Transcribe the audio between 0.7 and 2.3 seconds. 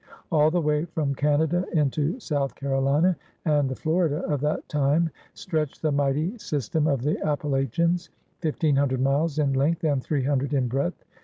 from Canada into